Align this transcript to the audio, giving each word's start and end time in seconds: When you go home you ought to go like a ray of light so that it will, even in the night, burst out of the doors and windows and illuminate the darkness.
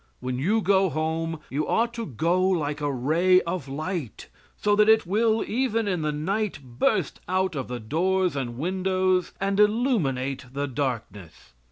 When 0.19 0.39
you 0.39 0.61
go 0.61 0.89
home 0.89 1.41
you 1.51 1.67
ought 1.67 1.93
to 1.93 2.07
go 2.07 2.41
like 2.41 2.81
a 2.81 2.91
ray 2.91 3.39
of 3.41 3.67
light 3.67 4.29
so 4.57 4.75
that 4.75 4.89
it 4.89 5.05
will, 5.05 5.43
even 5.47 5.87
in 5.87 6.01
the 6.01 6.11
night, 6.11 6.57
burst 6.63 7.19
out 7.29 7.55
of 7.55 7.67
the 7.67 7.79
doors 7.79 8.35
and 8.35 8.57
windows 8.57 9.31
and 9.39 9.59
illuminate 9.59 10.47
the 10.53 10.67
darkness. 10.67 11.53